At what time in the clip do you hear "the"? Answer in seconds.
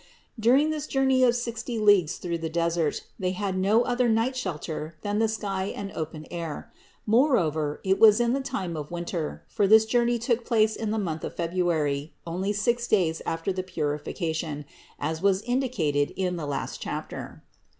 2.39-2.49, 5.19-5.27, 8.33-8.41, 10.89-10.97, 13.53-13.61, 16.35-16.47